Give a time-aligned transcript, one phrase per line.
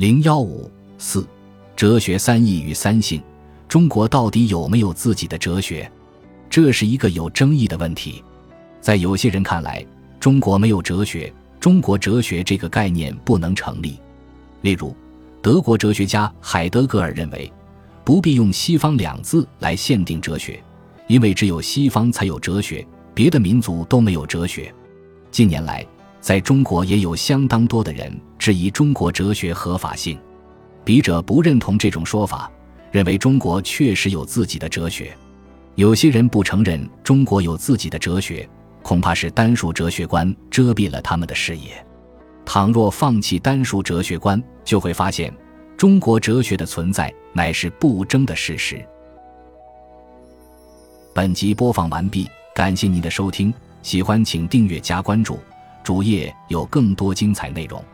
[0.00, 1.28] 零幺五四，
[1.76, 3.20] 哲学三义与三性，
[3.68, 5.92] 中国到底有没有自己的哲学？
[6.48, 8.24] 这是一个有争议的问题。
[8.80, 9.84] 在有些人看来，
[10.18, 14.00] 中国没有哲学，中国哲学这个概念不能成立。
[14.62, 14.96] 例如，
[15.42, 17.52] 德国哲学家海德格尔认为，
[18.02, 20.64] 不必用“西方”两字来限定哲学，
[21.08, 22.82] 因为只有西方才有哲学，
[23.12, 24.74] 别的民族都没有哲学。
[25.30, 25.86] 近年来，
[26.22, 30.18] 在中国也有相当多的人质疑中国哲学合法性，
[30.82, 32.50] 笔者不认同这种说法，
[32.90, 35.14] 认为中国确实有自己的哲学。
[35.74, 38.48] 有些人不承认中国有自己的哲学，
[38.82, 41.84] 恐怕是单数哲学观遮蔽了他们的视野。
[42.46, 45.30] 倘若放弃单数哲学观，就会发现
[45.76, 48.82] 中国哲学的存在乃是不争的事实。
[51.14, 55.38] 本集播放完毕，感谢您的收听，喜欢请订阅加关注。
[55.84, 57.84] 主页有更多精彩内容。